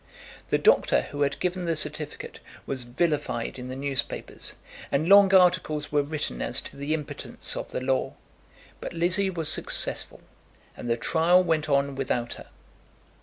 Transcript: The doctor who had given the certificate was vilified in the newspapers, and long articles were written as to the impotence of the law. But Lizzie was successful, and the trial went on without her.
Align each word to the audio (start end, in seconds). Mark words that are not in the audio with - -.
The 0.49 0.57
doctor 0.57 1.03
who 1.03 1.21
had 1.21 1.39
given 1.39 1.65
the 1.65 1.75
certificate 1.75 2.39
was 2.65 2.81
vilified 2.81 3.59
in 3.59 3.67
the 3.67 3.75
newspapers, 3.75 4.55
and 4.91 5.07
long 5.07 5.31
articles 5.31 5.91
were 5.91 6.01
written 6.01 6.41
as 6.41 6.59
to 6.61 6.75
the 6.75 6.95
impotence 6.95 7.55
of 7.55 7.69
the 7.69 7.81
law. 7.81 8.15
But 8.79 8.93
Lizzie 8.93 9.29
was 9.29 9.47
successful, 9.47 10.21
and 10.75 10.89
the 10.89 10.97
trial 10.97 11.43
went 11.43 11.69
on 11.69 11.93
without 11.93 12.33
her. 12.41 12.47